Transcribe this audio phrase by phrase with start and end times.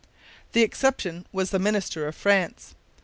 [0.53, 2.73] The exception was the minister of France.